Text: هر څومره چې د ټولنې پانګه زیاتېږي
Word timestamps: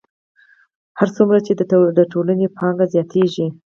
هر 0.99 1.09
څومره 1.15 1.39
چې 1.45 1.53
د 1.97 2.01
ټولنې 2.13 2.47
پانګه 2.57 2.85
زیاتېږي 2.93 3.47